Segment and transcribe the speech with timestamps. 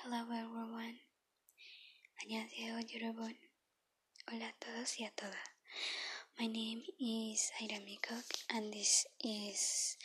[0.00, 0.98] Hello everyone.
[2.22, 3.36] 안녕하세요 여러분.
[4.30, 5.36] Hola a todos y a todas.
[6.38, 9.96] My name is Aira Mikok and this is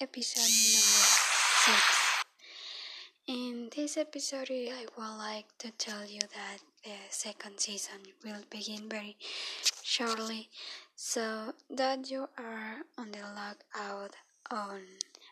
[0.00, 1.06] episode number
[1.66, 2.24] 6.
[3.26, 8.88] In this episode I would like to tell you that the second season will begin
[8.88, 9.16] very
[9.82, 10.48] shortly
[10.96, 14.16] so that you are on the lookout
[14.50, 14.80] on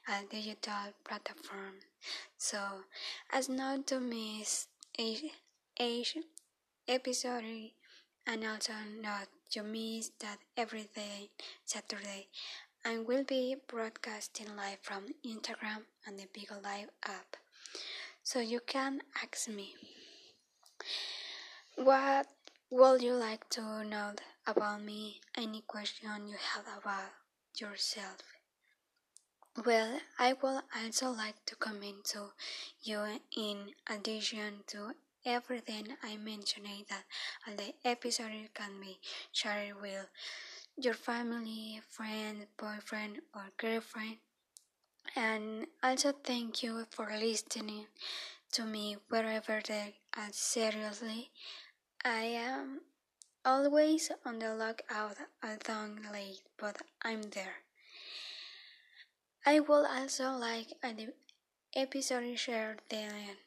[0.07, 1.81] a digital platform.
[2.37, 2.59] So
[3.31, 5.25] as not to miss each
[5.79, 6.17] each
[6.87, 7.71] episode
[8.27, 11.29] and also not to miss that every day
[11.65, 12.27] Saturday
[12.85, 17.37] I will be broadcasting live from Instagram and the Bigo Live app.
[18.23, 19.73] So you can ask me
[21.75, 22.27] what
[22.69, 24.13] would you like to know
[24.47, 25.21] about me?
[25.35, 27.11] Any question you have about
[27.59, 28.21] yourself
[29.63, 32.31] well, I would also like to comment to
[32.83, 34.93] you in addition to
[35.25, 38.99] everything I mentioned eh, that the episode can be
[39.31, 40.07] shared with
[40.77, 44.17] your family, friend, boyfriend, or girlfriend.
[45.15, 47.87] And also thank you for listening
[48.53, 51.31] to me wherever they are seriously.
[52.05, 52.81] I am
[53.45, 57.64] always on the lookout, although late, but I'm there.
[59.47, 61.13] I would also like an
[61.75, 63.37] episode shared then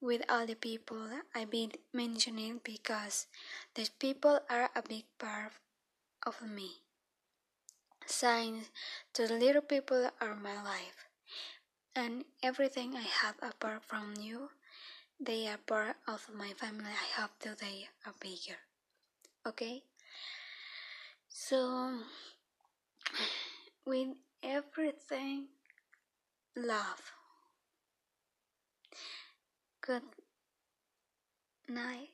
[0.00, 1.02] with all the people
[1.34, 3.26] I've been mentioning because
[3.74, 5.50] these people are a big part
[6.24, 6.86] of me.
[8.06, 8.70] Signs
[9.14, 11.10] to the little people are my life,
[11.96, 14.50] and everything I have apart from you,
[15.18, 16.94] they are part of my family.
[16.94, 18.62] I hope they are bigger.
[19.44, 19.82] Okay?
[21.28, 21.98] So,
[23.84, 25.46] with everything
[26.56, 27.12] love.
[29.80, 30.02] Good
[31.68, 32.10] night,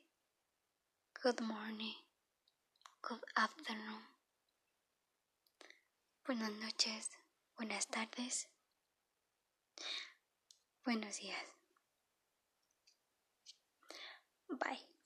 [1.23, 1.95] good morning,
[3.01, 4.01] good afternoon,
[6.25, 7.09] buenas noches,
[7.57, 8.47] buenas tardes,
[10.83, 11.45] buenos días.
[14.49, 14.98] Bye.